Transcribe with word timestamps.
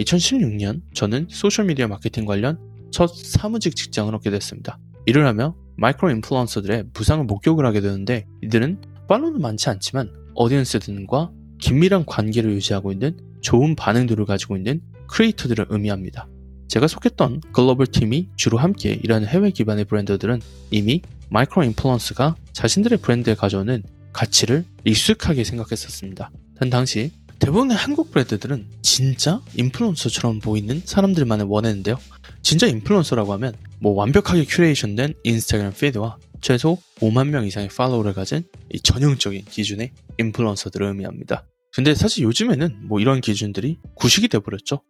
2016년 0.00 0.80
저는 0.94 1.26
소셜미디어 1.30 1.88
마케팅 1.88 2.24
관련 2.24 2.58
첫 2.90 3.14
사무직 3.14 3.76
직장을 3.76 4.12
얻게 4.14 4.30
됐습니다. 4.30 4.78
일을 5.06 5.26
하며 5.26 5.54
micro 5.76 6.10
influencer들의 6.10 6.86
부상을 6.92 7.24
목격을 7.24 7.64
하게 7.64 7.80
되는데 7.80 8.26
이들은 8.42 8.80
팔로워는 9.08 9.40
많지 9.40 9.68
않지만 9.70 10.10
audience들과 10.34 11.30
긴밀한 11.58 12.06
관계를 12.06 12.52
유지하고 12.52 12.92
있는 12.92 13.18
좋은 13.42 13.74
반응들을 13.74 14.24
가지고 14.24 14.56
있는 14.56 14.80
creator들을 15.08 15.66
의미합니다. 15.70 16.28
제가 16.68 16.86
속했던 16.86 17.40
글로벌 17.52 17.86
팀이 17.86 18.28
주로 18.36 18.58
함께 18.58 18.98
일하는 19.02 19.26
해외 19.26 19.50
기반의 19.50 19.84
브랜드들은 19.86 20.40
이미 20.70 21.02
micro 21.30 21.64
influencer가 21.64 22.36
자신들의 22.52 22.98
브랜드에 22.98 23.34
가져오는 23.34 23.82
가치를 24.12 24.64
익숙하게 24.84 25.44
생각했었습니다. 25.44 26.30
단 26.58 26.70
당시 26.70 27.10
대부분의 27.40 27.76
한국 27.76 28.10
브랜드들은 28.10 28.66
진짜 28.82 29.40
influencer처럼 29.56 30.40
보이는 30.40 30.82
사람들만을 30.84 31.46
원했는데요. 31.46 31.98
진짜 32.42 32.66
influencer라고 32.66 33.32
하면 33.34 33.54
뭐 33.80 33.92
완벽하게 33.94 34.44
curation된 34.44 35.14
인스타그램 35.24 35.72
feed와 35.72 36.18
최소 36.42 36.78
5만 37.00 37.28
명 37.28 37.46
이상의 37.46 37.70
팔로워를 37.74 38.12
가진 38.12 38.44
이 38.72 38.80
전형적인 38.80 39.46
기준의 39.46 39.90
influencer들을 40.18 40.86
의미합니다. 40.86 41.44
근데 41.72 41.94
사실 41.94 42.24
요즘에는 42.24 42.88
뭐 42.88 43.00
이런 43.00 43.20
기준들이 43.20 43.78
구식이 43.94 44.28
돼버렸죠. 44.28 44.82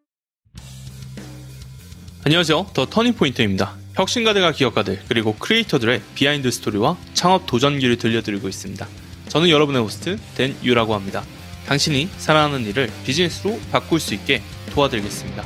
안녕하세요. 2.24 2.66
The 2.74 2.86
Turning 2.86 3.20
Point입니다. 3.20 3.76
혁신가들과 3.94 4.52
기업가들 4.52 5.00
그리고 5.08 5.34
creator들의 5.36 6.02
behind 6.14 6.50
story와 6.50 6.98
창업 7.14 7.46
도전기를 7.46 7.96
들려드리고 7.96 8.48
있습니다. 8.48 8.88
저는 9.28 9.48
여러분의 9.50 9.82
호스트 9.82 10.18
댄 10.36 10.56
유라고 10.64 10.94
합니다. 10.94 11.24
당신이 11.70 12.06
사랑하는 12.16 12.66
일을 12.66 12.90
비즈니스로 13.04 13.56
바꿀 13.70 14.00
수 14.00 14.12
있게 14.14 14.42
도와드리겠습니다. 14.72 15.44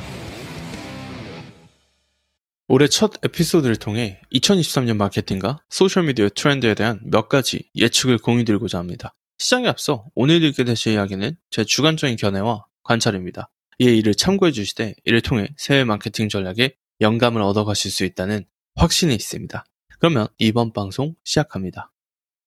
올해 2.67 2.87
첫 2.87 3.11
에피소드를 3.23 3.75
통해 3.75 4.19
2023년 4.33 4.97
마케팅과 4.97 5.59
소셜미디어 5.69 6.29
트렌드에 6.29 6.73
대한 6.73 6.99
몇 7.03 7.29
가지 7.29 7.69
예측을 7.75 8.17
공유드리고자 8.17 8.79
합니다. 8.79 9.13
시장에 9.37 9.67
앞서 9.67 10.07
오늘 10.15 10.41
읽게 10.41 10.63
되실 10.63 10.93
이야기는 10.93 11.37
제 11.51 11.63
주관적인 11.63 12.15
견해와 12.15 12.65
관찰입니다. 12.81 13.51
이에 13.77 13.95
이를 13.95 14.15
참고해 14.15 14.51
주시되 14.51 14.95
이를 15.03 15.21
통해 15.21 15.49
새해 15.57 15.83
마케팅 15.83 16.27
전략에 16.27 16.75
영감을 17.01 17.43
얻어 17.43 17.65
가실 17.65 17.91
수 17.91 18.03
있다는 18.03 18.45
확신이 18.73 19.13
있습니다. 19.13 19.63
그러면 19.99 20.25
이번 20.39 20.73
방송 20.73 21.13
시작합니다. 21.23 21.91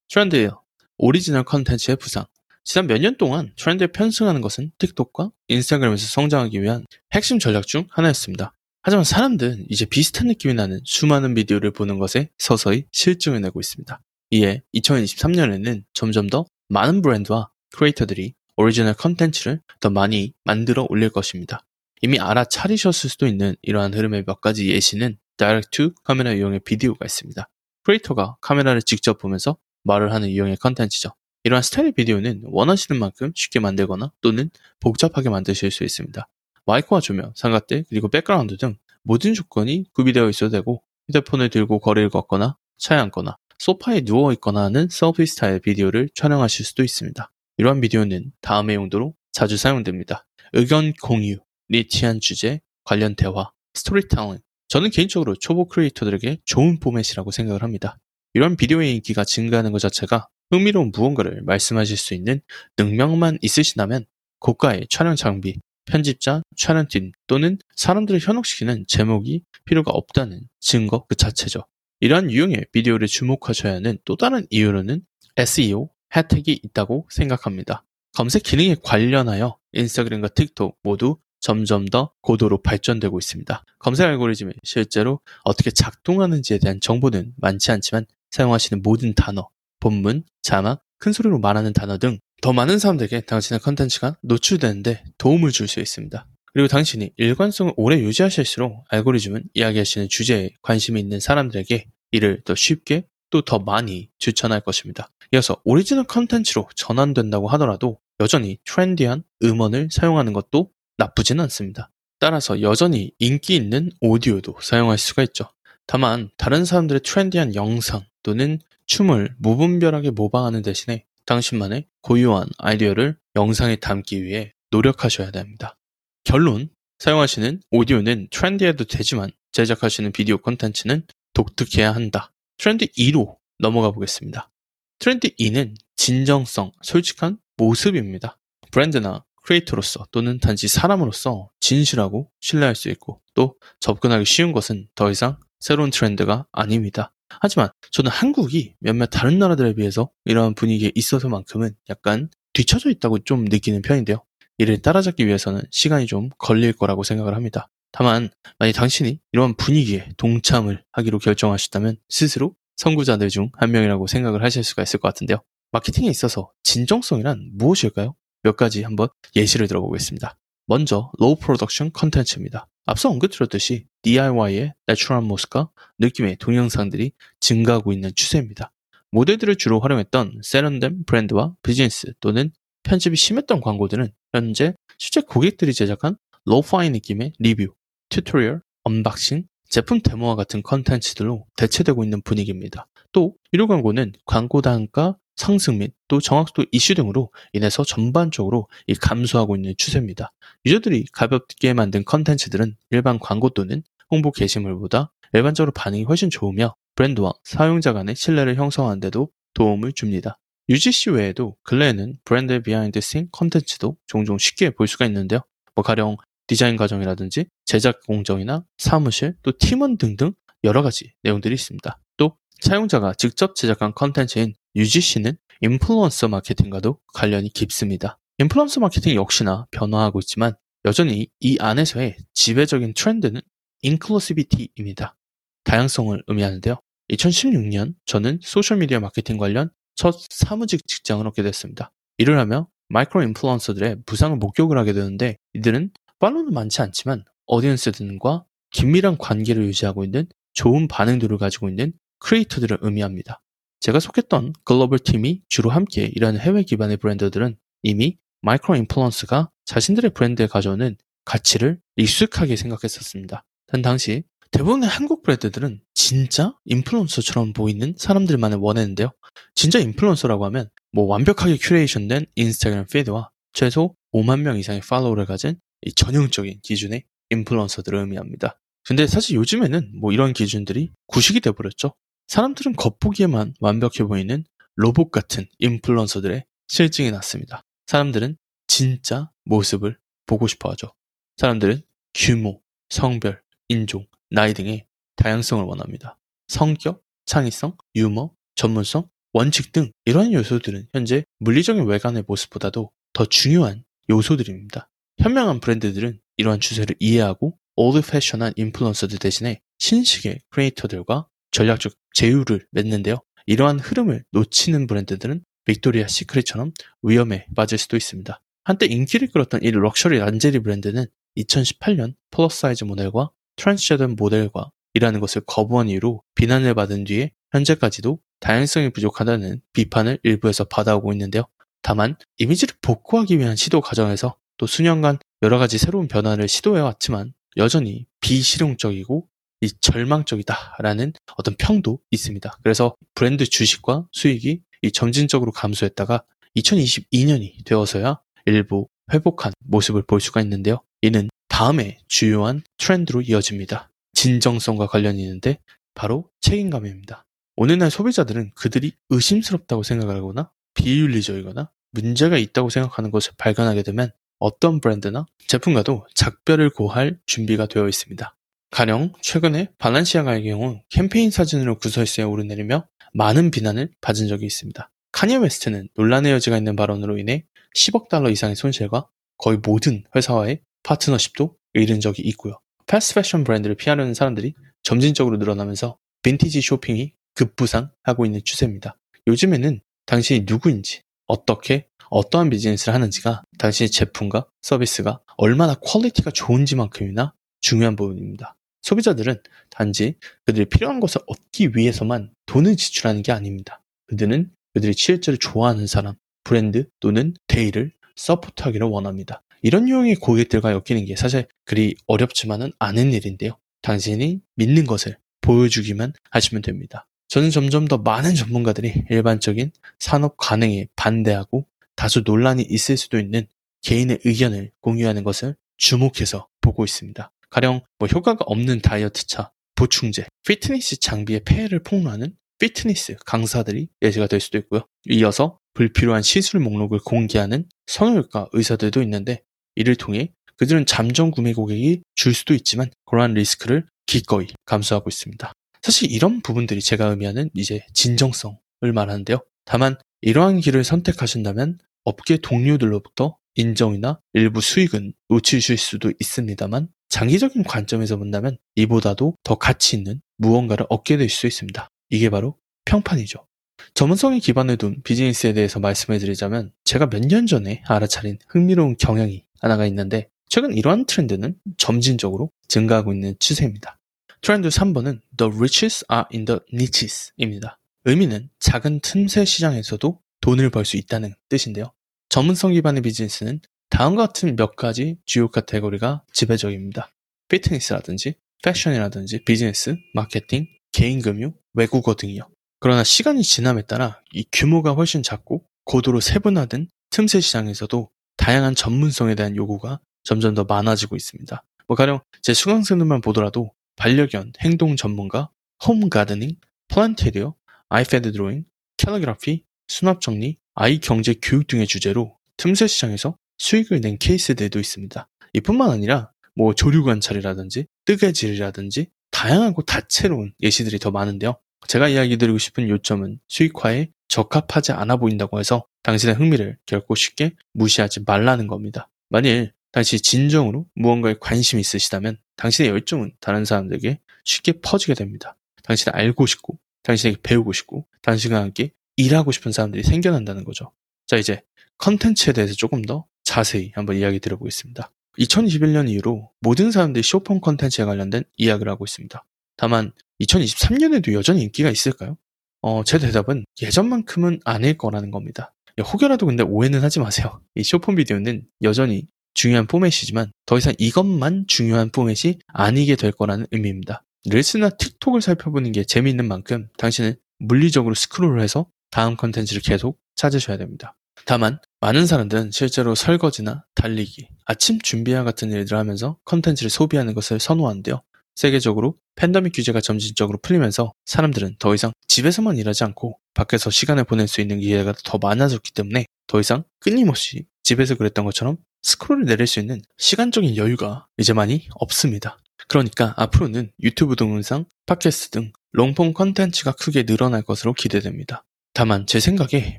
트렌드 0.09 0.55
1. 0.55 0.65
오리지널 0.97 1.45
컨텐츠의 1.45 1.95
부상. 1.99 2.25
지난 2.71 2.87
몇 2.87 3.01
년 3.01 3.17
동안 3.17 3.51
트렌드에 3.57 3.87
편승하는 3.87 4.43
것은 4.43 4.73
틱톡과 4.77 5.31
인스타그램에서 5.49 6.07
성장하기 6.07 6.61
위한 6.61 6.85
핵심 7.15 7.39
전략 7.39 7.67
중 7.67 7.87
하나였습니다. 7.89 8.53
하지만 8.83 9.05
사람들은 9.05 9.65
이제 9.71 9.87
비슷한 9.87 10.27
느낌이 10.27 10.53
나는 10.53 10.79
수많은 10.85 11.33
비디오를 11.33 11.71
보는 11.71 11.99
것에 11.99 12.29
서서히 12.37 12.85
싫증을 12.93 13.41
내고 13.41 13.59
있습니다. 13.59 14.03
이에 14.33 14.61
2023년에는 14.75 15.85
점점 15.95 16.29
더 16.29 16.45
많은 16.69 17.01
브랜드와 17.01 17.49
creator들이 17.75 18.35
오리지널 18.59 18.93
컨텐츠를 18.93 19.63
더 19.81 19.89
많이 19.89 20.35
만들어 20.45 20.85
올릴 20.91 21.09
것입니다. 21.09 21.65
이미 22.03 22.21
알아차리셨을 22.21 23.09
수도 23.09 23.27
있는 23.27 23.57
이러한 23.63 23.95
흐름의 23.95 24.25
몇 24.27 24.43
가지 24.43 24.69
예시는 24.69 25.17
direct 25.39 25.95
카메라 26.05 26.35
이용의 26.35 26.61
비디오가 26.67 27.07
있습니다. 27.07 27.49
creator가 27.85 28.37
카메라를 28.43 28.83
직접 28.83 29.17
보면서 29.17 29.57
말을 29.85 30.13
하는 30.13 30.29
이용의 30.29 30.59
컨텐츠죠. 30.59 31.13
이러한 31.49 31.63
스타일의 31.63 31.93
비디오는 31.93 32.43
원하시는 32.45 33.01
만큼 33.01 33.33
쉽게 33.35 33.59
만들거나 33.59 34.13
또는 34.21 34.51
복잡하게 34.81 35.31
만드실 35.31 35.71
수 35.71 35.83
있습니다. 35.83 36.29
마이크와 36.67 37.01
조명, 37.01 37.33
삼각대, 37.35 37.85
그리고 37.89 38.09
background 38.09 38.59
등 38.59 38.77
모든 39.03 39.33
조건이 39.33 39.87
구비되어 39.95 40.29
있어도 40.29 40.51
되고 40.51 40.83
휴대폰을 41.07 41.49
들고 41.49 41.79
거리를 41.79 42.11
걷거나 42.11 42.59
차에 42.77 42.99
앉거나 42.99 43.39
소파에 43.59 44.03
누워 44.03 44.35
있거나 44.35 44.65
하는 44.65 44.89
selfie 44.91 45.25
스타일 45.25 45.61
비디오를 45.61 46.11
촬영하실 46.15 46.67
수도 46.67 46.85
있습니다. 46.85 47.33
이러한 47.57 47.81
비디오는 47.81 48.31
다음의 48.43 48.77
용도로 48.77 49.15
자주 49.33 49.57
사용됩니다. 49.57 50.27
의견 50.53 50.93
공유, 51.01 51.39
niche한 51.71 52.21
주제, 52.21 52.61
관련 52.85 53.15
대화, 53.15 53.51
스토리텔링. 53.73 54.41
저는 54.69 54.91
개인적으로 54.91 55.35
초보 55.35 55.67
크리에이터들에게 55.67 56.41
좋은 56.45 56.79
포맷이라고 56.79 57.31
생각을 57.31 57.63
합니다. 57.63 57.99
이런 58.35 58.55
비디오의 58.55 58.97
인기가 58.97 59.25
증가하는 59.25 59.73
것 59.73 59.79
자체가 59.79 60.29
흥미로운 60.51 60.93
무언가를 60.95 61.43
말씀하실 61.43 61.97
수 61.97 62.15
있는 62.15 62.41
능력만 62.77 63.39
있으시다면 63.43 64.07
고가의 64.39 64.87
촬영 64.89 65.17
장비, 65.17 65.59
편집자, 65.85 66.43
촬영팀 66.57 67.13
또는 67.27 67.59
사람들을 67.75 68.21
현혹시키는 68.21 68.85
제목이 68.87 69.43
필요가 69.65 69.91
없다는 69.93 70.43
증거 70.61 71.05
그 71.07 71.15
자체죠. 71.15 71.65
이러한 72.01 72.31
유형의 72.31 72.67
비디오를 72.73 73.09
주목하셔야 73.09 73.75
하는 73.75 73.99
또 74.05 74.17
다른 74.17 74.47
이유로는 74.51 75.03
SEO 75.37 75.91
혜택이 76.15 76.61
있다고 76.63 77.07
생각합니다. 77.11 77.85
검색 78.15 78.43
기능에 78.43 78.77
관련하여 78.83 79.59
인스타그램과 79.73 80.29
틱톡 80.29 80.79
모두 80.83 81.19
점점 81.41 81.87
더 81.87 82.13
고도로 82.21 82.63
발전되고 82.63 83.19
있습니다. 83.19 83.65
검색 83.79 84.07
알고리즘이 84.07 84.55
실제로 84.65 85.21
어떻게 85.45 85.71
작동하는지에 85.71 86.59
대한 86.59 86.81
정보는 86.81 87.35
많지 87.37 87.71
않지만 87.71 88.07
사용하시는 88.31 88.83
모든 88.83 89.15
단어, 89.15 89.49
본문, 89.81 90.25
자막, 90.43 90.83
큰 90.99 91.13
소리로 91.13 91.39
말하는 91.39 91.73
단어 91.73 91.99
등 91.99 92.19
더 92.41 92.53
많은 92.53 92.79
사람들에게 92.79 93.23
당신의 93.23 93.61
컨텐츠가 93.61 94.17
노출되는데 94.23 95.05
도움을 95.19 95.51
줄 95.51 95.67
수 95.69 95.81
있습니다. 95.81 96.27
그리고 96.53 96.69
당신이 96.69 97.11
일관성을 97.17 97.73
오래 97.77 97.99
유지하실수록 97.99 98.85
알고리즘은 98.89 99.45
이야기하시는 99.55 100.09
주제에 100.09 100.51
관심이 100.63 101.01
있는 101.01 101.21
사람들에게 101.21 101.87
이를 102.13 102.43
더 102.45 102.55
쉽게 102.55 103.07
또 103.31 103.43
더 103.43 103.59
많이 103.59 104.09
추천할 104.19 104.61
것입니다. 104.61 105.11
이어서 105.33 105.61
오리지널 105.65 106.05
컨텐츠로 106.05 106.69
전환된다고 106.75 107.49
하더라도 107.49 107.99
여전히 108.21 108.59
trendy한 108.65 109.25
음원을 109.43 109.89
사용하는 109.91 110.33
것도 110.33 110.71
나쁘진 110.97 111.41
않습니다. 111.41 111.91
따라서 112.21 112.63
여전히 112.63 113.13
인기 113.19 113.55
있는 113.55 113.91
오디오도 114.01 114.57
사용할 114.63 114.97
수가 114.97 115.23
있죠. 115.25 115.51
다만 115.87 116.31
다른 116.39 116.65
사람들의 116.65 117.03
trendy한 117.03 117.55
영상 117.55 118.05
또는 118.23 118.59
춤을 118.89 119.37
무분별하게 119.39 120.11
모방하는 120.11 120.63
대신에 120.63 121.05
당신만의 121.27 121.87
고유한 122.01 122.49
아이디어를 122.59 123.17
영상에 123.37 123.77
담기 123.77 124.25
위해 124.25 124.53
노력하셔야 124.71 125.31
됩니다. 125.31 125.77
결론, 126.25 126.71
사용하시는 126.99 127.61
오디오는 127.71 128.29
trendy해도 128.31 128.85
되지만 128.85 129.31
제작하시는 129.53 130.11
비디오 130.13 130.39
콘텐츠는 130.39 131.07
독특해야 131.35 131.95
한다. 131.95 132.33
트렌드 132.57 132.87
2로 132.87 133.37
넘어가 133.59 133.91
보겠습니다. 133.91 134.51
트렌드 134.99 135.29
2는 135.37 135.75
진정성, 135.97 136.73
솔직한 136.83 137.39
모습입니다. 137.57 138.39
브랜드나 138.73 139.25
creator로서 139.43 140.07
또는 140.11 140.39
단지 140.41 140.67
사람으로서 140.67 141.51
진실하고 141.61 142.31
신뢰할 142.41 142.75
수 142.75 142.89
있고 142.89 143.21
또 143.35 143.57
접근하기 143.81 144.25
쉬운 144.25 144.53
것은 144.53 144.89
더 144.95 145.11
이상 145.11 145.39
새로운 145.61 145.91
트렌드가 145.91 146.47
아닙니다. 146.53 147.13
하지만 147.41 147.69
저는 147.93 148.11
한국이 148.11 148.75
몇몇 148.81 149.07
다른 149.07 149.39
나라들에 149.39 149.75
비해서 149.75 150.11
이러한 150.25 150.55
분위기에 150.55 150.93
있어서만큼은 150.95 151.75
약간 151.91 152.29
뒤처져 152.53 152.91
있다고 152.91 153.21
좀 153.21 153.45
느끼는 153.45 153.83
편인데요. 153.83 154.25
이를 154.59 154.83
따라잡기 154.83 155.27
위해서는 155.27 155.63
시간이 155.71 156.07
좀 156.07 156.31
걸릴 156.39 156.73
거라고 156.73 157.03
생각을 157.05 157.35
합니다. 157.37 157.69
다만 157.93 158.29
만약 158.59 158.73
당신이 158.73 159.21
이러한 159.33 159.55
분위기에 159.55 160.11
동참을 160.17 160.83
하기로 160.93 161.19
결정하셨다면 161.21 161.97
스스로 162.09 162.55
선구자들 162.77 163.29
중 163.29 163.51
한 163.55 163.71
명이라고 163.71 164.07
생각을 164.07 164.43
하실 164.45 164.65
수가 164.65 164.83
있을 164.83 165.01
것 165.01 165.09
같은데요. 165.09 165.39
마케팅에 165.73 166.09
있어서 166.11 166.51
진정성이란 166.63 167.51
무엇일까요? 167.55 168.15
몇 168.43 168.57
가지 168.57 168.83
한번 168.83 169.09
예시를 169.37 169.69
들어보겠습니다. 169.69 170.37
먼저 170.67 171.11
low 171.19 171.37
production 171.37 171.93
컨텐츠입니다. 171.93 172.69
앞서 172.89 173.11
언급드렸듯이 173.11 173.85
DIY의 174.01 174.73
natural 174.87 175.21
모습과 175.21 175.69
느낌의 175.99 176.37
동영상들이 176.37 177.13
증가하고 177.39 177.93
있는 177.93 178.11
추세입니다. 178.15 178.73
모델들을 179.11 179.57
주로 179.57 179.79
활용했던 179.81 180.41
세련된 180.43 181.05
브랜드와 181.05 181.55
비즈니스 181.63 182.15
또는 182.21 182.51
편집이 182.85 183.15
심했던 183.15 183.61
광고들은 183.61 184.11
현재 184.33 184.73
실제 184.97 185.21
고객들이 185.21 185.75
제작한 185.75 186.17
lo-fi 186.47 186.89
느낌의 186.89 187.35
리뷰, 187.39 187.75
튜토리얼, 188.09 188.63
언박싱, 188.85 189.45
제품 189.69 190.01
데모와 190.01 190.35
같은 190.35 190.63
컨텐츠들로 190.63 191.45
대체되고 191.59 192.05
있는 192.05 192.23
분위기입니다. 192.23 192.87
또 193.13 193.35
유료 193.53 193.67
광고는 193.67 194.13
광고 194.25 194.63
단가 194.63 195.19
상승 195.39 195.79
및 195.79 195.95
또 196.09 196.21
정확도 196.21 196.67
이슈 196.73 196.95
등으로 196.95 197.31
인해서 197.53 197.85
전반적으로 197.85 198.69
감소하고 199.01 199.57
있는 199.57 199.75
추세입니다. 199.79 200.33
유저들이 200.67 201.07
가볍게 201.13 201.73
만든 201.73 202.05
컨텐츠들은 202.05 202.77
일반 202.91 203.19
광고 203.19 203.49
또는 203.49 203.83
홍보 204.11 204.33
게시물보다 204.33 205.13
일반적으로 205.33 205.73
반응이 205.73 206.05
훨씬 206.05 206.29
좋으며 206.29 206.75
브랜드와 206.97 207.33
사용자 207.45 207.93
간의 207.93 208.17
신뢰를 208.17 208.57
형성하는 208.57 209.01
데도 209.01 209.31
도움을 209.55 209.93
줍니다. 209.93 210.39
UGC 210.69 211.11
외에도 211.11 211.57
근래에는 211.63 212.17
브랜드 212.25 212.61
behind 212.61 213.01
scene 213.01 213.29
컨텐츠도 213.31 213.97
종종 214.07 214.37
쉽게 214.37 214.71
볼 214.71 214.89
수가 214.89 215.07
있는데요. 215.07 215.41
뭐 215.75 215.83
가령 215.83 216.17
디자인 216.49 216.77
과정이라든지 216.77 217.47
제작 217.65 218.01
공정이나 218.07 218.65
사무실, 218.77 219.35
또 219.43 219.53
팀원 219.57 219.97
등등 219.99 220.33
여러 220.65 220.83
가지 220.83 221.13
내용들이 221.23 221.55
있습니다. 221.55 222.01
또 222.17 222.37
사용자가 222.61 223.15
직접 223.15 223.55
제작한 223.55 223.95
컨텐츠인 223.95 224.55
UGC는 224.77 225.37
인플루언서 225.61 226.29
마케팅과도 226.29 226.99
관련이 227.15 227.51
깊습니다. 227.51 228.19
인플루언서 228.39 228.81
마케팅 228.81 229.15
역시나 229.15 229.67
변화하고 229.71 230.21
있지만 230.21 230.55
여전히 230.85 231.29
이 231.41 231.59
안에서의 231.61 232.17
지배적인 232.35 232.95
트렌드는 232.95 233.41
인클루시비티입니다. 233.83 235.17
다양성을 235.65 236.23
의미하는데요. 236.27 236.81
2016년 237.11 237.95
저는 238.07 238.39
소셜미디어 238.43 239.01
마케팅 239.01 239.37
관련 239.39 239.71
첫 239.97 240.15
사무직 240.31 240.87
직장을 240.87 241.27
얻게 241.27 241.43
됐습니다. 241.43 241.93
일을 242.19 242.39
하며 242.39 242.69
마이크로 242.89 243.23
인플루언서들의 243.25 244.03
부상을 244.07 244.37
목격을 244.37 244.79
하게 244.79 244.93
되는데 244.93 245.37
이들은 245.55 245.91
팔로는 246.21 246.53
많지 246.53 246.83
않지만 246.83 247.25
어디언스들과 247.47 248.45
긴밀한 248.71 249.19
관계를 249.19 249.65
유지하고 249.65 250.05
있는 250.05 250.27
좋은 250.53 250.89
반응들을 250.89 251.39
가지고 251.39 251.69
있는 251.69 251.93
크리에이터들을 252.21 252.79
의미합니다. 252.81 253.41
제가 253.81 254.01
속했던 254.01 254.55
글로벌 254.65 254.99
팀이 254.99 255.43
주로 255.49 255.71
함께 255.71 256.11
일하는 256.15 256.41
해외 256.41 256.63
기반의 256.63 256.97
브랜드들은 256.97 257.57
이미 257.83 258.19
마이크로 258.43 258.77
인플루언서가 258.77 259.51
자신들의 259.65 260.13
브랜드에 260.13 260.47
가져오는 260.47 260.97
가치를 261.25 261.79
익숙하게 261.97 262.57
생각했었습니다. 262.57 263.45
단 263.67 263.83
당시 263.83 264.25
대부분의 264.51 264.89
한국 264.89 265.23
브랜드들은 265.23 265.81
진짜 265.95 266.55
인플루언서처럼 266.65 267.53
보이는 267.53 267.95
사람들만을 267.99 268.59
원했는데요. 268.59 269.13
진짜 269.55 269.79
인플루언서라고 269.79 270.45
하면 270.47 270.71
뭐 270.93 271.05
완벽하게 271.05 271.59
큐레이션된 271.59 272.27
인스타그램 272.35 272.87
피드와 272.87 273.31
최소 273.53 273.95
5만 274.15 274.41
명 274.41 274.59
이상의 274.59 274.81
팔로워를 274.81 275.27
가진 275.27 275.57
이 275.83 275.93
전형적인 275.93 276.61
기준의 276.63 277.05
인플루언서들을 277.31 277.99
의미합니다. 277.99 278.59
근데 278.85 279.07
사실 279.07 279.37
요즘에는 279.37 280.01
뭐 280.01 280.13
이런 280.13 280.33
기준들이 280.33 280.93
구식이 281.09 281.41
돼버렸죠. 281.41 281.93
사람들은 282.29 282.75
겉보기에만 282.77 283.55
완벽해 283.59 284.07
보이는 284.07 284.45
로봇 284.77 285.11
같은 285.11 285.47
인플루언서들에 285.59 286.45
싫증이 286.69 287.11
났습니다. 287.11 287.65
사람들은 287.87 288.37
진짜 288.67 289.31
모습을 289.45 289.99
보고 290.27 290.47
싶어 290.47 290.71
하죠. 290.71 290.93
사람들은 291.39 291.81
규모, 292.15 292.61
성별, 292.91 293.43
인종, 293.69 294.07
나이 294.31 294.53
등의 294.53 294.87
다양성을 295.17 295.65
원합니다. 295.65 296.19
성격, 296.49 297.03
창의성, 297.25 297.77
유머, 297.97 298.35
전문성, 298.55 299.09
원칙 299.33 299.73
등 299.73 299.91
이러한 300.05 300.33
요소들은 300.35 300.89
현재 300.93 301.25
물리적인 301.39 301.85
외관의 301.87 302.25
모습보다도 302.27 302.91
더 303.15 303.25
중요한 303.25 303.85
요소들입니다. 304.11 304.91
현명한 305.19 305.61
브랜드들은 305.61 306.21
이러한 306.37 306.61
추세를 306.61 306.97
이해하고 307.01 307.59
old 307.77 308.03
fashion한 308.11 308.53
인플루언서들 308.57 309.19
대신에 309.19 309.61
신식의 309.79 310.41
크리에이터들과 310.51 311.27
전략적 311.51 311.93
제휴를 312.15 312.67
맺는데요. 312.71 313.17
이러한 313.47 313.81
흐름을 313.81 314.25
놓치는 314.33 314.87
브랜드들은 314.87 315.45
빅토리아 315.65 316.07
시크릿처럼 316.07 316.73
위험에 317.03 317.47
빠질 317.55 317.79
수도 317.79 317.97
있습니다. 317.97 318.41
한때 318.65 318.87
인기를 318.87 319.29
끌었던 319.29 319.63
이 319.63 319.71
럭셔리 319.71 320.19
란제리 320.19 320.59
브랜드는 320.61 321.07
2018년 321.37 322.15
플러스 322.31 322.61
사이즈 322.61 322.85
모델과 322.85 323.31
트랜스젠더 323.57 324.17
모델과 324.17 324.71
일하는 324.95 325.21
것을 325.21 325.43
거부한 325.47 325.89
이유로 325.89 326.23
비난을 326.35 326.75
받은 326.75 327.05
뒤에 327.05 327.33
현재까지도 327.53 328.19
다양성이 328.41 328.91
부족하다는 328.91 329.63
비판을 329.73 330.19
일부에서 330.23 330.65
받아오고 330.65 331.13
있는데요. 331.13 331.45
다만 331.83 332.17
이미지를 332.39 332.75
복구하기 332.83 333.39
위한 333.39 333.57
시도 333.57 333.81
과정에서 333.81 334.37
또 334.57 334.67
수년간 334.67 335.19
여러 335.43 335.59
가지 335.59 335.79
새로운 335.79 336.09
변화를 336.09 336.49
시도해왔지만 336.49 337.33
여전히 337.57 338.07
비실용적이고 338.21 339.29
이 339.61 339.73
절망적이다라는 339.81 341.13
어떤 341.37 341.55
평도 341.57 341.99
있습니다. 342.11 342.59
그래서 342.63 342.95
브랜드 343.15 343.45
주식과 343.45 344.07
수익이 344.13 344.63
이 344.83 344.93
점진적으로 344.93 345.53
감소했다가 345.53 346.25
2022년이 346.57 347.65
되어서야 347.65 348.21
일부 348.47 348.89
회복한 349.13 349.53
모습을 349.65 350.03
볼 350.03 350.21
수가 350.21 350.41
있는데요. 350.43 350.81
이는 351.03 351.29
다음에 351.49 351.99
주요한 352.09 352.63
트렌드로 352.79 353.23
이어집니다. 353.23 353.91
진정성과 354.15 354.87
관련이 354.87 355.23
있는데 355.23 355.59
바로 355.95 356.29
책임감입니다. 356.41 357.25
오늘날 357.57 357.91
소비자들은 357.91 358.53
그들이 358.55 358.93
의심스럽다고 359.11 359.83
생각하거나 359.83 360.51
비윤리적이거나 360.75 361.71
문제가 361.91 362.39
있다고 362.39 362.71
생각하는 362.71 363.11
것을 363.11 363.33
발견하게 363.37 363.83
되면 363.83 364.13
어떤 364.39 364.81
브랜드나 364.81 365.27
제품과도 365.49 366.07
작별을 366.15 366.71
고할 366.71 367.19
준비가 367.27 367.67
되어 367.67 367.89
있습니다. 367.89 368.37
가령 368.71 369.13
최근에 369.23 369.69
발렌시아가의 369.79 370.45
경우 370.45 370.81
캠페인 370.91 371.31
사진으로 371.31 371.79
구설수에 371.79 372.25
오르내리며 372.25 372.87
많은 373.15 373.51
비난을 373.51 373.91
받은 374.01 374.29
적이 374.29 374.47
있습니다. 374.47 374.91
칸예 375.13 375.37
웨스트는 375.37 375.89
논란의 375.95 376.33
여지가 376.33 376.57
있는 376.59 376.77
발언으로 376.77 377.19
인해 377.19 377.45
10억 377.77 378.09
달러 378.09 378.31
이상의 378.31 378.57
손실과 378.57 379.09
거의 379.37 379.59
모든 379.59 380.05
회사와의 380.15 380.61
파트너십도 380.83 381.57
잃은 381.75 382.01
적이 382.01 382.23
있고요. 382.23 382.61
패스트 382.87 383.15
패션 383.15 383.45
브랜드를 383.45 383.77
피하려는 383.77 384.15
사람들이 384.15 384.55
점진적으로 384.83 385.37
늘어나면서 385.37 385.99
빈티지 386.23 386.61
쇼핑이 386.61 387.13
급부상하고 387.35 388.27
있는 388.27 388.41
추세입니다. 388.45 388.97
요즘에는 389.27 389.81
당신이 390.07 390.45
누구인지, 390.47 391.03
어떻게, 391.27 391.87
어떠한 392.11 392.51
비즈니스를 392.51 392.95
하는지가 392.95 393.45
당신의 393.59 393.91
제품과 393.91 394.47
서비스가 394.63 395.21
얼마나 395.37 395.75
퀄리티가 395.75 396.31
좋은지만큼이나 396.31 397.35
중요한 397.61 397.97
부분입니다. 397.97 398.57
소비자들은 398.89 399.43
단지 399.69 400.15
그들이 400.47 400.65
필요한 400.65 400.99
것을 400.99 401.21
얻기 401.27 401.73
위해서만 401.75 402.31
돈을 402.47 402.77
지출하는 402.77 403.23
게 403.23 403.33
아닙니다. 403.33 403.83
그들은 404.07 404.51
그들이 404.73 404.95
실제로 404.97 405.37
좋아하는 405.37 405.87
사람, 405.87 406.15
브랜드 406.43 406.89
또는 406.99 407.35
데이를 407.49 407.93
서포트하기를 408.17 408.87
원합니다. 408.87 409.43
이런 409.61 409.89
유형의 409.89 410.17
고객들과 410.17 410.73
엮이는 410.73 411.05
게 411.05 411.17
사실 411.17 411.47
그리 411.67 411.97
어렵지만은 412.07 412.73
않은 412.79 413.13
일인데요. 413.13 413.59
당신이 413.83 414.41
믿는 414.55 414.87
것을 414.87 415.19
보여주기만 415.43 416.15
하시면 416.31 416.63
됩니다. 416.63 417.07
저는 417.29 417.51
점점 417.51 417.87
더 417.87 417.99
많은 417.99 418.35
전문가들이 418.35 419.05
일반적인 419.11 419.71
산업 419.99 420.37
관행에 420.39 420.89
반대하고 420.97 421.67
다소 421.95 422.21
논란이 422.21 422.63
있을 422.71 422.97
수도 422.97 423.19
있는 423.19 423.47
개인의 423.83 424.21
의견을 424.25 424.71
공유하는 424.81 425.25
것을 425.25 425.57
주목해서 425.77 426.49
보고 426.63 426.85
있습니다. 426.85 427.31
가령 427.51 427.81
뭐 427.99 428.09
효과가 428.09 428.45
없는 428.47 428.81
다이어트차, 428.81 429.53
보충제, 429.75 430.27
피트니스 430.47 431.01
장비의 431.01 431.43
폐해를 431.45 431.83
폭로하는 431.83 432.35
피트니스 432.59 433.17
강사들이 433.25 433.89
예시가 434.03 434.27
될 434.27 434.41
수도 434.41 434.59
있고요. 434.59 434.83
이어서 435.07 435.59
불필요한 435.75 436.23
시술 436.23 436.61
목록을 436.61 436.99
공개하는 437.05 437.67
성형외과 437.87 438.49
의사들도 438.53 439.01
있는데 439.03 439.43
이를 439.77 439.95
통해 439.95 440.33
그들은 440.57 440.87
잠정 440.87 441.31
구매 441.31 441.53
고객이 441.53 442.03
줄 442.17 442.35
수도 442.35 442.53
있지만 442.53 442.91
그러한 443.07 443.35
리스크를 443.35 443.87
기꺼이 444.07 444.49
감수하고 444.65 445.09
있습니다. 445.09 445.53
사실 445.83 446.11
이런 446.11 446.41
부분들이 446.43 446.81
제가 446.81 447.07
의미하는 447.07 447.51
이제 447.55 447.87
진정성을 447.95 448.59
말하는데요. 448.93 449.39
다만 449.65 449.97
이러한 450.21 450.59
길을 450.59 450.83
선택하신다면 450.83 451.79
업계 452.03 452.39
동료들로부터 452.39 453.38
인정이나 453.55 454.21
일부 454.35 454.61
수익은 454.61 455.13
놓치실 455.29 455.77
수도 455.79 456.13
있습니다만 456.21 456.89
장기적인 457.09 457.65
관점에서 457.65 458.17
본다면 458.17 458.59
이보다도 458.77 459.35
더 459.43 459.55
가치 459.57 459.97
있는 459.97 460.21
무언가를 460.37 460.87
얻게 460.91 461.17
될 461.17 461.29
수 461.29 461.47
있습니다. 461.47 461.89
이게 462.11 462.31
바로 462.31 462.57
평판이죠. 462.85 463.47
전문성에 463.95 464.39
기반을 464.41 464.77
둔 464.77 465.03
비즈니스에 465.03 465.53
대해서 465.53 465.79
말씀해 465.81 466.19
드리자면 466.19 466.73
제가 466.85 467.07
몇 467.09 467.21
년 467.23 467.47
전에 467.47 467.83
알아차린 467.87 468.39
흥미로운 468.49 468.97
경향이 468.97 469.45
하나가 469.61 469.87
있는데 469.87 470.29
최근 470.49 470.75
이러한 470.75 471.07
트렌드는 471.07 471.57
점진적으로 471.77 472.51
증가하고 472.69 473.13
있는 473.13 473.35
추세입니다. 473.39 473.99
트렌드 474.41 474.69
3번은 474.69 475.21
The 475.37 475.53
riches 475.55 476.05
are 476.13 476.25
in 476.33 476.45
the 476.45 476.61
niches 476.73 477.33
입니다. 477.37 477.79
의미는 478.05 478.49
작은 478.61 479.01
틈새 479.01 479.45
시장에서도 479.45 480.21
돈을 480.41 480.71
벌 480.71 480.85
수 480.85 480.97
있다는 480.97 481.35
뜻인데요. 481.49 481.93
전문성 482.29 482.73
기반의 482.73 483.03
비즈니스는 483.03 483.61
다음과 483.91 484.27
같은 484.27 484.55
몇 484.55 484.77
가지 484.77 485.17
주요 485.25 485.49
카테고리가 485.51 486.25
지배적입니다. 486.33 487.11
피트니스라든지 487.49 488.35
패션이라든지 488.63 489.45
비즈니스, 489.45 489.97
마케팅, 490.13 490.67
개인금융, 490.93 491.55
외국어 491.75 492.15
등이요. 492.15 492.43
그러나 492.81 493.03
시간이 493.03 493.43
지남에 493.43 493.83
따라 493.83 494.21
이 494.33 494.45
규모가 494.53 494.93
훨씬 494.93 495.23
작고 495.23 495.65
고도로 495.85 496.21
세분화된 496.21 496.89
틈새 497.11 497.41
시장에서도 497.41 498.11
다양한 498.37 498.75
전문성에 498.75 499.35
대한 499.35 499.57
요구가 499.57 500.01
점점 500.23 500.55
더 500.55 500.65
많아지고 500.65 501.17
있습니다. 501.17 501.65
뭐 501.87 501.97
가령 501.97 502.21
제 502.43 502.53
수강생들만 502.53 503.23
보더라도 503.23 503.73
반려견, 503.97 504.53
행동 504.61 504.97
전문가, 504.97 505.51
홈 505.85 506.11
가드닝, 506.11 506.57
플란테리어, 506.89 507.55
아이패드 507.89 508.33
드로잉, 508.33 508.65
캘리그라피, 508.99 509.65
수납 509.89 510.21
정리, 510.21 510.59
아이 510.81 511.01
경제 511.01 511.35
교육 511.43 511.67
등의 511.67 511.89
주제로 511.89 512.37
틈새 512.57 512.87
시장에서 512.87 513.37
수익을 513.59 514.01
낸 514.01 514.17
케이스들도 514.17 514.79
있습니다. 514.79 515.29
이뿐만 515.55 515.91
아니라 515.91 516.31
뭐 516.55 516.73
조류 516.73 517.03
관찰이라든지 517.03 517.87
뜨개질이라든지 518.05 519.09
다양하고 519.33 519.83
다채로운 519.83 520.53
예시들이 520.61 521.01
더 521.01 521.11
많은데요. 521.11 521.59
제가 521.89 522.07
이야기 522.07 522.37
드리고 522.37 522.59
싶은 522.59 522.89
요점은 522.89 523.41
수익화에 523.49 524.11
적합하지 524.29 524.93
않아 524.93 525.17
보인다고 525.17 525.59
해서 525.59 525.85
당신의 526.05 526.37
흥미를 526.37 526.79
결코 526.87 527.17
쉽게 527.17 527.57
무시하지 527.73 528.21
말라는 528.25 528.69
겁니다. 528.69 529.11
만일 529.31 529.73
당신이 529.91 530.21
진정으로 530.21 530.87
무언가에 530.95 531.35
관심이 531.41 531.81
있으시다면 531.81 532.39
당신의 532.55 532.93
열정은 532.93 533.33
다른 533.41 533.65
사람들에게 533.65 534.21
쉽게 534.45 534.75
퍼지게 534.81 535.15
됩니다. 535.15 535.57
당신을 535.83 536.15
알고 536.17 536.47
싶고, 536.47 536.79
당신에게 537.03 537.39
배우고 537.43 537.73
싶고, 537.73 538.07
당신과 538.23 538.61
함께 538.61 538.93
일하고 539.19 539.53
싶은 539.53 539.73
사람들이 539.73 540.05
생겨난다는 540.05 540.65
거죠. 540.65 540.93
자, 541.27 541.37
이제 541.37 541.61
컨텐츠에 541.99 542.55
대해서 542.55 542.75
조금 542.75 543.03
더 543.03 543.27
자세히 543.45 543.93
한번 543.95 544.17
이야기 544.17 544.39
드려보겠습니다. 544.41 545.13
2021년 545.39 546.09
이후로 546.09 546.51
모든 546.61 546.91
사람들이 546.91 547.23
쇼폼 547.23 547.61
컨텐츠에 547.61 548.05
관련된 548.05 548.45
이야기를 548.57 548.91
하고 548.91 549.05
있습니다. 549.05 549.45
다만 549.77 550.13
2023년에도 550.41 551.33
여전히 551.33 551.63
인기가 551.63 551.91
있을까요? 551.91 552.39
어, 552.81 553.03
제 553.05 553.19
대답은 553.19 553.65
예전만큼은 553.83 554.61
아닐 554.65 554.97
거라는 554.97 555.31
겁니다. 555.31 555.75
혹여라도 556.01 556.47
근데 556.47 556.63
오해는 556.63 557.03
하지 557.03 557.19
마세요. 557.19 557.61
이 557.75 557.83
쇼폼 557.83 558.15
비디오는 558.15 558.65
여전히 558.83 559.27
중요한 559.55 559.89
포맷이지만 559.89 560.53
더 560.67 560.79
이상 560.79 560.95
이것만 560.99 561.65
중요한 561.67 562.11
포맷이 562.11 562.59
아니게 562.69 563.17
될 563.17 563.33
거라는 563.33 563.67
의미입니다. 563.73 564.25
릴스나 564.45 564.91
틱톡을 564.91 565.43
살펴보는 565.43 565.91
게 565.91 566.05
재미있는 566.05 566.47
만큼 566.47 566.89
당신은 566.99 567.35
물리적으로 567.59 568.15
스크롤을 568.15 568.63
해서 568.63 568.87
다음 569.11 569.37
컨텐츠를 569.37 569.83
계속 569.83 570.21
찾으셔야 570.37 570.77
됩니다. 570.77 571.17
다만 571.45 571.79
많은 572.01 572.27
사람들은 572.27 572.71
실제로 572.73 573.15
설거지나 573.15 573.85
달리기, 573.95 574.49
아침 574.65 575.01
준비와 575.01 575.45
같은 575.45 575.71
일들을 575.71 575.99
하면서 575.99 576.39
컨텐츠를 576.45 576.91
소비하는 576.91 577.35
것을 577.35 577.59
선호하는데요. 577.61 578.23
세계적으로 578.55 579.17
팬데믹 579.37 579.73
규제가 579.73 580.01
점진적으로 580.01 580.59
풀리면서 580.59 581.13
사람들은 581.27 581.77
더 581.79 581.95
이상 581.95 582.13
집에서만 582.27 582.77
일하지 582.77 583.05
않고 583.05 583.39
밖에서 583.55 583.89
시간을 583.89 584.25
보낼 584.25 584.49
수 584.49 584.61
있는 584.61 584.81
기회가 584.81 585.15
더 585.25 585.39
많아졌기 585.39 585.93
때문에 585.93 586.27
더 586.49 586.59
이상 586.59 586.83
끊임없이 586.99 587.67
집에서 587.85 588.17
그랬던 588.17 588.45
것처럼 588.45 588.77
스크롤을 589.03 589.45
내릴 589.45 589.69
수 589.69 589.79
있는 589.79 590.03
시간적인 590.17 590.77
여유가 590.77 591.27
이제 591.39 591.53
많이 591.53 591.87
없습니다. 591.95 592.59
그러니까 592.89 593.35
앞으로는 593.37 593.93
유튜브 594.03 594.35
동영상, 594.35 594.87
팟캐스트 595.07 595.51
등 595.51 595.73
long-form 595.93 596.35
컨텐츠가 596.35 596.93
크게 596.93 597.25
늘어날 597.25 597.63
것으로 597.63 597.93
기대됩니다. 597.93 598.65
다만 598.99 599.27
제 599.27 599.39
생각에 599.39 599.97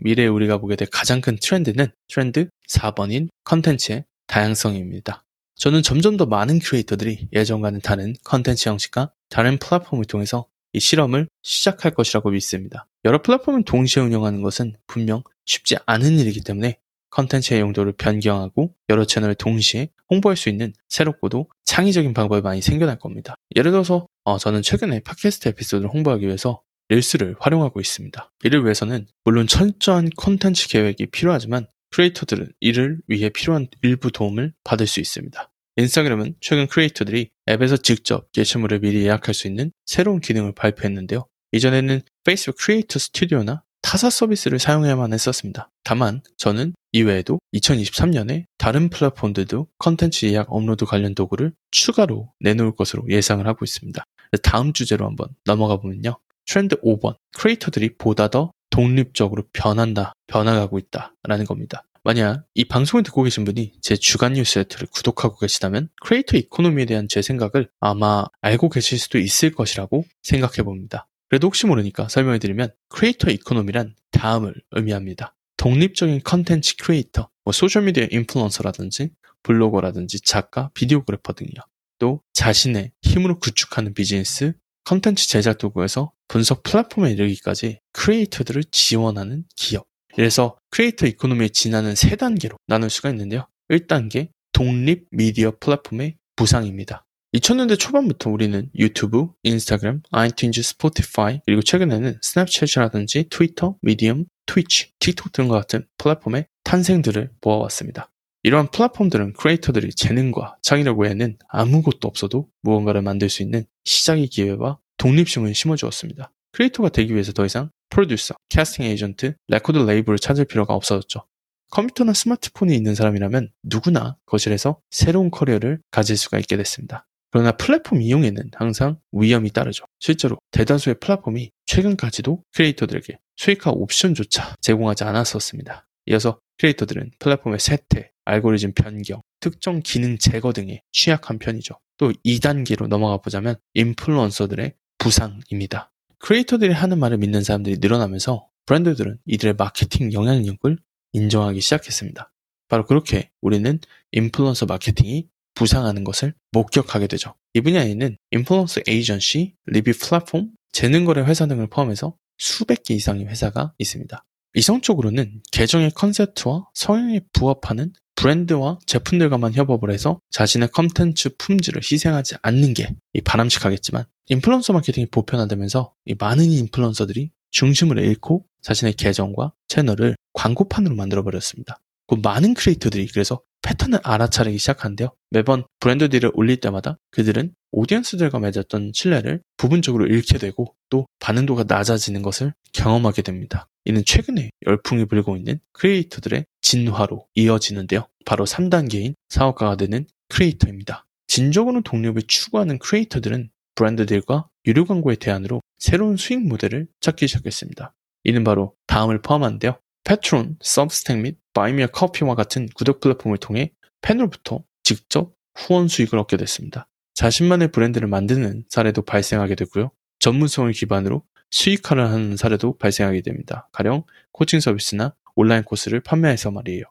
미래에 0.01 0.27
우리가 0.27 0.57
보게 0.57 0.75
될 0.75 0.85
가장 0.91 1.21
큰 1.21 1.37
트렌드는 1.41 1.87
트렌드 2.09 2.49
4번인 2.67 3.29
컨텐츠의 3.45 4.03
다양성입니다. 4.27 5.23
저는 5.55 5.83
점점 5.83 6.17
더 6.17 6.25
많은 6.25 6.59
크리에이터들이 6.59 7.29
예전과는 7.31 7.79
다른 7.79 8.13
컨텐츠 8.25 8.67
형식과 8.67 9.13
다른 9.29 9.57
플랫폼을 9.57 10.03
통해서 10.03 10.47
이 10.73 10.81
실험을 10.81 11.29
시작할 11.43 11.93
것이라고 11.93 12.31
믿습니다. 12.31 12.87
여러 13.05 13.21
플랫폼을 13.21 13.63
동시에 13.63 14.03
운영하는 14.03 14.41
것은 14.41 14.75
분명 14.85 15.23
쉽지 15.45 15.77
않은 15.85 16.19
일이기 16.19 16.41
때문에 16.41 16.77
컨텐츠의 17.11 17.61
용도를 17.61 17.93
변경하고 17.93 18.75
여러 18.89 19.05
채널을 19.05 19.35
동시에 19.35 19.91
홍보할 20.09 20.35
수 20.35 20.49
있는 20.49 20.73
새롭고도 20.89 21.47
창의적인 21.63 22.13
방법이 22.13 22.41
많이 22.41 22.61
생겨날 22.61 22.99
겁니다. 22.99 23.35
예를 23.55 23.71
들어서 23.71 24.07
어, 24.25 24.37
저는 24.37 24.61
최근에 24.61 24.99
팟캐스트 24.99 25.47
에피소드를 25.47 25.89
홍보하기 25.89 26.25
위해서 26.27 26.61
릴스를 26.89 27.35
활용하고 27.39 27.79
있습니다. 27.79 28.31
이를 28.43 28.63
위해서는 28.63 29.07
물론 29.23 29.47
철저한 29.47 30.09
콘텐츠 30.17 30.67
계획이 30.67 31.07
필요하지만 31.07 31.67
크리에이터들은 31.91 32.51
이를 32.59 32.99
위해 33.07 33.29
필요한 33.29 33.67
일부 33.81 34.11
도움을 34.11 34.53
받을 34.63 34.87
수 34.87 34.99
있습니다. 34.99 35.51
인스타그램은 35.77 36.35
최근 36.41 36.67
크리에이터들이 36.67 37.29
앱에서 37.49 37.77
직접 37.77 38.31
게시물을 38.31 38.79
미리 38.79 39.03
예약할 39.03 39.33
수 39.33 39.47
있는 39.47 39.71
새로운 39.85 40.19
기능을 40.19 40.53
발표했는데요. 40.53 41.25
이전에는 41.51 42.01
페이스북 42.23 42.57
크리에이터 42.59 42.99
스튜디오나 42.99 43.63
타사 43.81 44.09
서비스를 44.09 44.59
사용해야만 44.59 45.13
했었습니다. 45.13 45.71
다만 45.83 46.21
저는 46.37 46.73
이외에도 46.91 47.39
2023년에 47.55 48.45
다른 48.57 48.89
플랫폼들도 48.89 49.67
컨텐츠 49.79 50.25
예약 50.25 50.51
업로드 50.51 50.85
관련 50.85 51.15
도구를 51.15 51.53
추가로 51.71 52.31
내놓을 52.41 52.75
것으로 52.75 53.03
예상을 53.09 53.45
하고 53.47 53.63
있습니다. 53.63 54.03
다음 54.43 54.73
주제로 54.73 55.05
한번 55.05 55.29
넘어가 55.45 55.77
보면요. 55.77 56.19
트렌드 56.49 56.75
5번. 56.81 57.15
크리에이터들이 57.37 57.95
보다 57.97 58.27
더 58.27 58.51
독립적으로 58.71 59.43
변한다, 59.53 60.13
변해가고 60.25 60.79
있다 60.79 61.13
라는 61.23 61.45
겁니다. 61.45 61.83
만약 62.03 62.45
이 62.55 62.65
방송을 62.65 63.03
듣고 63.03 63.21
계신 63.23 63.45
분이 63.45 63.73
제 63.81 63.95
주간 63.95 64.33
뉴스레터를 64.33 64.87
구독하고 64.91 65.37
계시다면 65.37 65.89
크리에이터 66.01 66.37
economy에 66.37 66.85
대한 66.85 67.07
제 67.07 67.21
생각을 67.21 67.69
아마 67.79 68.25
알고 68.41 68.69
계실 68.69 68.97
수도 68.97 69.19
있을 69.19 69.51
것이라고 69.51 70.05
생각해 70.23 70.63
봅니다. 70.63 71.07
그래도 71.29 71.47
혹시 71.47 71.67
모르니까 71.67 72.09
설명해 72.09 72.39
드리면 72.39 72.71
크리에이터 72.89 73.29
economy란 73.29 73.95
다음을 74.11 74.55
의미합니다. 74.71 75.35
독립적인 75.57 76.21
컨텐츠 76.23 76.77
크리에이터, 76.77 77.29
뭐 77.43 77.51
소셜미디어 77.51 78.07
인플루언서라든지 78.09 79.11
블로거라든지 79.43 80.21
작가, 80.21 80.71
videographer 80.73 81.33
등이요. 81.33 81.61
또 81.99 82.21
자신의 82.33 82.93
힘으로 83.03 83.37
구축하는 83.37 83.93
비즈니스, 83.93 84.53
컨텐츠 84.85 85.27
제작 85.27 85.57
도구에서 85.57 86.11
분석 86.27 86.63
플랫폼에 86.63 87.11
이르기까지 87.11 87.79
크리에이터들을 87.93 88.63
지원하는 88.71 89.45
기업. 89.55 89.87
그래서 90.15 90.57
크리에이터 90.71 91.07
economy의 91.07 91.49
진화는 91.49 91.95
세 91.95 92.15
단계로 92.15 92.57
나눌 92.67 92.89
수가 92.89 93.09
있는데요. 93.09 93.47
1단계 93.69 94.29
독립 94.51 95.07
미디어 95.11 95.53
플랫폼의 95.59 96.17
부상입니다. 96.35 97.05
2000년대 97.35 97.77
초반부터 97.77 98.31
우리는 98.31 98.69
유튜브, 98.75 99.27
인스타그램, 99.43 100.01
아이튠즈, 100.11 100.63
스포티파이, 100.63 101.41
그리고 101.45 101.61
최근에는 101.61 102.19
스냅챗이라든지 102.21 103.29
트위터, 103.29 103.75
미디엄, 103.81 104.25
트위치, 104.47 104.91
틱톡 104.99 105.31
등과 105.31 105.59
같은 105.59 105.85
플랫폼의 105.99 106.47
탄생들을 106.63 107.31
보아왔습니다. 107.39 108.11
이러한 108.43 108.71
플랫폼들은 108.71 109.33
크리에이터들이 109.33 109.91
재능과 109.91 110.57
창의력 110.61 110.99
외에는 110.99 111.37
아무것도 111.49 112.07
없어도 112.07 112.47
무언가를 112.61 113.01
만들 113.01 113.29
수 113.29 113.41
있는 113.43 113.65
시작의 113.83 114.27
기회와 114.27 114.79
독립심을 114.97 115.53
심어주었습니다. 115.53 116.31
크리에이터가 116.53 116.89
되기 116.89 117.13
위해서 117.13 117.33
더 117.33 117.45
이상 117.45 117.69
프로듀서, 117.89 118.35
캐스팅 118.49 118.85
에이전트, 118.85 119.35
레코드 119.47 119.79
레이블을 119.79 120.19
찾을 120.19 120.45
필요가 120.45 120.73
없어졌죠. 120.73 121.25
컴퓨터나 121.71 122.13
스마트폰이 122.13 122.75
있는 122.75 122.95
사람이라면 122.95 123.51
누구나 123.63 124.17
거실에서 124.25 124.79
새로운 124.89 125.29
커리어를 125.29 125.81
가질 125.91 126.17
수가 126.17 126.39
있게 126.39 126.57
됐습니다. 126.57 127.05
그러나 127.31 127.51
플랫폼 127.51 128.01
이용에는 128.01 128.51
항상 128.55 128.97
위험이 129.11 129.51
따르죠. 129.51 129.85
실제로 129.99 130.39
대다수의 130.51 130.95
플랫폼이 130.99 131.51
최근까지도 131.67 132.43
크리에이터들에게 132.55 133.19
수익화 133.35 133.71
옵션조차 133.71 134.55
제공하지 134.61 135.03
않았었습니다. 135.03 135.85
이어서 136.07 136.39
크리에이터들은 136.59 137.11
플랫폼의 137.19 137.59
세태, 137.59 138.11
알고리즘 138.25 138.73
변경, 138.73 139.21
특정 139.39 139.81
기능 139.83 140.17
제거 140.17 140.53
등에 140.53 140.81
취약한 140.91 141.39
편이죠. 141.39 141.79
또 141.97 142.13
2단계로 142.25 142.87
넘어가 142.87 143.17
보자면 143.17 143.55
인플루언서들의 143.73 144.73
부상입니다. 144.97 145.91
크리에이터들이 146.19 146.73
하는 146.73 146.99
말을 146.99 147.17
믿는 147.17 147.43
사람들이 147.43 147.77
늘어나면서 147.79 148.47
브랜드들은 148.65 149.17
이들의 149.25 149.55
마케팅 149.57 150.13
영향력을 150.13 150.77
인정하기 151.13 151.59
시작했습니다. 151.59 152.31
바로 152.67 152.85
그렇게 152.85 153.31
우리는 153.41 153.79
인플루언서 154.11 154.67
마케팅이 154.67 155.27
부상하는 155.55 156.03
것을 156.03 156.33
목격하게 156.51 157.07
되죠. 157.07 157.35
이 157.53 157.61
분야에는 157.61 158.17
인플루언서 158.31 158.81
에이전시, 158.87 159.55
리뷰 159.65 159.91
플랫폼, 159.99 160.51
재능거래 160.71 161.21
회사 161.23 161.47
등을 161.47 161.67
포함해서 161.67 162.15
수백 162.37 162.83
개 162.83 162.93
이상의 162.93 163.25
회사가 163.25 163.73
있습니다. 163.79 164.25
이성적으로는 164.55 165.41
계정의 165.51 165.91
컨셉트와 165.91 166.67
성향에 166.73 167.21
부합하는 167.33 167.93
브랜드와 168.15 168.79
제품들과만 168.85 169.53
협업을 169.53 169.91
해서 169.91 170.19
자신의 170.31 170.69
컨텐츠 170.69 171.37
품질을 171.37 171.81
희생하지 171.89 172.35
않는 172.41 172.73
게 172.73 172.95
바람직하겠지만 173.23 174.05
인플루언서 174.27 174.73
마케팅이 174.73 175.07
보편화되면서 175.07 175.93
많은 176.19 176.45
인플루언서들이 176.45 177.31
중심을 177.51 177.97
잃고 177.99 178.45
자신의 178.61 178.93
계정과 178.93 179.53
채널을 179.67 180.15
광고판으로 180.33 180.95
만들어버렸습니다. 180.95 181.79
그 182.07 182.15
많은 182.21 182.55
크리에이터들이 182.55 183.07
그래서 183.07 183.41
패턴을 183.61 183.99
알아차리기 184.03 184.57
시작했는데요. 184.57 185.09
매번 185.29 185.63
브랜드 185.79 186.09
deal을 186.09 186.31
올릴 186.33 186.57
때마다 186.57 186.97
그들은 187.11 187.53
audience들과 187.71 188.39
맺었던 188.39 188.91
신뢰를 188.93 189.41
부분적으로 189.57 190.07
잃게 190.07 190.37
되고 190.37 190.75
또 190.89 191.05
반응도가 191.19 191.65
낮아지는 191.67 192.21
것을 192.21 192.53
경험하게 192.73 193.21
됩니다. 193.21 193.67
이는 193.85 194.03
최근에 194.05 194.49
열풍이 194.65 195.05
불고 195.05 195.37
있는 195.37 195.59
크리에이터들의 195.73 196.45
진화로 196.61 197.27
이어지는데요. 197.35 198.07
바로 198.25 198.45
3단계인 198.45 199.15
사업가가 199.29 199.75
되는 199.77 200.05
크리에이터입니다. 200.29 201.05
진정으로 201.27 201.81
독립을 201.81 202.23
추구하는 202.27 202.79
크리에이터들은 202.79 203.49
브랜드들과 203.75 204.49
유료 204.65 204.85
광고의 204.85 205.17
대안으로 205.17 205.61
새로운 205.77 206.17
수익 206.17 206.45
모델을 206.45 206.87
찾기 206.99 207.27
시작했습니다. 207.27 207.93
이는 208.25 208.43
바로 208.43 208.75
다음을 208.87 209.21
포함하는데요. 209.21 209.79
Patreon, 210.03 210.57
Substack 210.61 211.19
및 211.19 211.37
Buy 211.53 211.74
Me 211.74 211.87
a 211.87 211.93
Coffee와 211.93 212.35
같은 212.35 212.67
구독 212.75 212.99
플랫폼을 212.99 213.37
통해 213.37 213.71
팬으로부터 214.01 214.63
직접 214.83 215.33
후원 215.55 215.87
수익을 215.87 216.19
얻게 216.19 216.37
됐습니다. 216.37 216.87
자신만의 217.19 217.73
브랜드를 217.73 218.07
만드는 218.07 218.63
사례도 218.69 219.01
발생하게 219.01 219.55
되고요. 219.55 219.91
전문성을 220.19 220.71
기반으로 220.71 221.21
수익화를 221.51 222.07
하는 222.07 222.37
사례도 222.37 222.77
발생하게 222.77 223.23
됩니다. 223.23 223.67
가령 223.73 224.05
코칭 224.31 224.61
서비스나 224.61 225.13
온라인 225.35 225.63
코스를 225.63 225.99
판매해서 225.99 226.49
말이에요. 226.49 226.85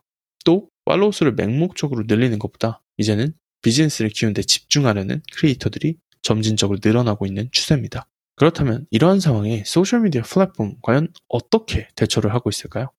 또 0.45 0.69
팔로우 0.85 1.13
수를 1.13 1.33
맹목적으로 1.33 2.05
늘리는 2.07 2.39
것보다 2.39 2.83
이제는 2.99 3.33
비즈니스를 3.63 4.11
키우는데 4.11 4.43
집중하려는 4.43 5.23
크리에이터들이 5.33 5.97
점진적으로 6.21 6.79
늘어나고 6.85 7.25
있는 7.25 7.49
추세입니다. 7.51 8.07
그렇다면 8.37 8.87
이러한 8.91 9.21
상황에 9.21 9.63
소셜미디어 9.65 10.25
플랫폼 10.25 10.75
과연 10.83 11.09
어떻게 11.29 11.89
대처를 11.97 12.35
하고 12.35 12.51
있을까요? 12.51 12.91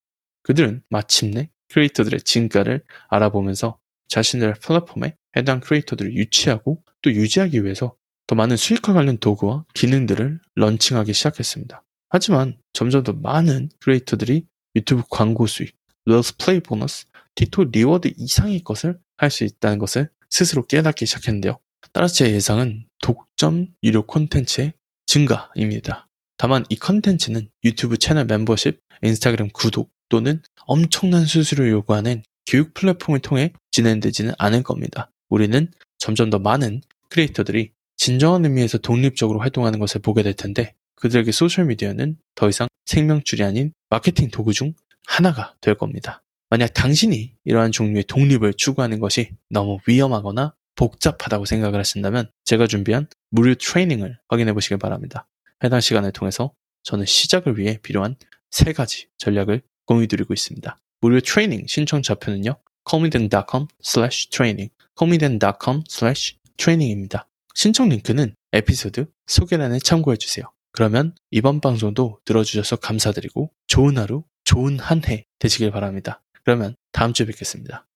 그들은 0.42 0.82
마침내 0.90 1.52
크리에이터들의 1.68 2.22
진가를 2.22 2.82
알아보면서 3.08 3.78
자신들의 4.10 4.56
플랫폼에 4.62 5.16
해당 5.38 5.60
크리에이터들을 5.62 6.16
유치하고 6.16 6.84
또 7.01 7.12
유지하기 7.12 7.63
위해서 7.63 7.96
더 8.28 8.36
많은 8.36 8.58
수익화 8.58 8.94
관련 8.94 9.18
도구와 9.18 9.66
기능들을 9.74 10.39
런칭하기 10.56 11.13
시작했습니다. 11.13 11.84
하지만 12.10 12.58
점점 12.74 13.04
더 13.04 13.13
많은 13.13 13.70
크리에이터들이 13.80 14.46
유튜브 14.75 15.04
광고 15.10 15.48
수익, 15.48 15.75
릴스 16.06 16.38
플레이 16.38 16.60
보너스, 16.60 17.06
틱톡 17.36 17.66
reward 17.66 18.12
이상의 18.18 18.63
것을 18.63 19.00
할 19.18 19.30
수 19.32 19.44
있다는 19.44 19.80
것을 19.80 20.10
스스로 20.30 20.66
깨닫기 20.66 21.06
시작했는데요. 21.06 21.60
따라서 21.92 22.13
제 22.13 22.32
예상은 22.32 22.86
독점 23.01 23.68
유료 23.84 24.06
콘텐츠의 24.06 24.74
증가입니다. 25.06 26.08
다만 26.38 26.66
이 26.70 26.75
컨텐츠는 26.75 27.50
유튜브 27.63 27.98
채널 27.98 28.25
멤버십, 28.25 28.80
인스타그램 29.01 29.50
구독 29.54 29.92
또는 30.08 30.42
엄청난 30.66 31.25
수수료를 31.25 31.72
요구하는 31.72 32.24
교육 32.50 32.74
플랫폼을 32.74 33.20
통해 33.20 33.53
진행되지는 33.70 34.34
않을 34.39 34.63
겁니다. 34.63 35.12
우리는 35.29 35.70
점점 36.00 36.32
더 36.32 36.39
많은 36.39 36.82
크리에이터들이 37.10 37.72
진정한 37.96 38.44
의미에서 38.44 38.79
독립적으로 38.79 39.39
활동하는 39.39 39.77
것을 39.77 40.01
보게 40.01 40.24
될 40.24 40.34
텐데 40.34 40.74
그들에게 40.96 41.32
소셜미디어는 41.32 42.18
더 42.34 42.50
이상 42.50 42.68
생명줄이 42.86 43.44
아닌 43.44 43.72
마케팅 43.91 44.32
도구 44.32 44.51
중 44.53 44.74
하나가 45.06 45.53
될 45.62 45.75
겁니다. 45.75 46.24
만약 46.50 46.74
당신이 46.74 47.36
이러한 47.46 47.72
종류의 47.72 48.06
독립을 48.06 48.56
추구하는 48.56 49.00
것이 49.00 49.29
너무 49.50 49.77
위험하거나 49.88 50.56
복잡하다고 50.75 51.46
생각을 51.46 51.77
하신다면 51.77 52.32
제가 52.46 52.65
준비한 52.65 53.06
무료 53.29 53.53
트레이닝을 53.53 54.18
확인해 54.27 54.53
보시길 54.53 54.79
바랍니다. 54.79 55.27
해당 55.63 55.82
시간을 55.82 56.13
통해서 56.13 56.53
저는 56.82 57.06
시작을 57.06 57.60
위해 57.60 57.77
필요한 57.84 58.15
세 58.50 58.74
가지 58.74 59.08
전략을 59.20 59.62
공유드리고 59.86 60.34
있습니다. 60.34 60.79
무료 61.01 61.20
트레이닝 61.22 61.65
신청 61.68 62.01
좌표는요. 62.01 62.56
comiden.com 62.89 63.68
slash 63.84 64.29
training 64.29 64.72
comeden.com 64.98 65.84
slash 65.89 66.38
training입니다. 66.58 67.27
신청 67.53 67.89
링크는 67.89 68.36
에피소드 68.53 69.06
소개란에 69.27 69.79
참고해 69.79 70.18
주세요. 70.18 70.46
그러면 70.72 71.15
이번 71.32 71.62
방송도 71.62 72.20
들어주셔서 72.25 72.77
감사드리고 72.77 73.51
좋은 73.68 73.98
하루, 73.98 74.24
좋은 74.44 74.79
한 74.79 75.01
해 75.08 75.25
되시길 75.39 75.72
바랍니다. 75.72 76.22
그러면 76.44 76.75
다음 76.91 77.13
주에 77.13 77.25
뵙겠습니다. 77.25 77.88